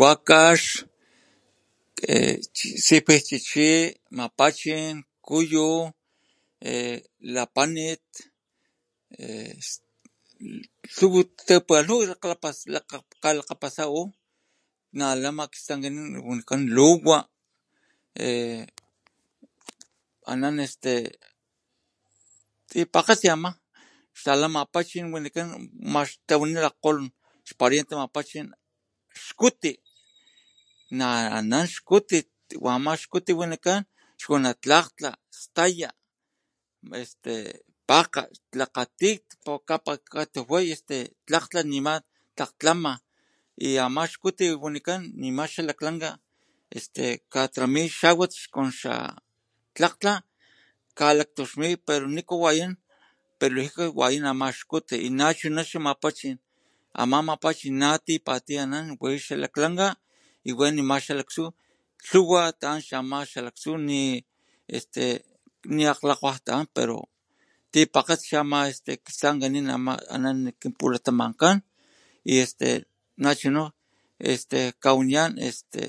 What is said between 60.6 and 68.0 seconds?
nama xalaktsu lhuwa nama taan xalaktsu nilakg wakg taan pero este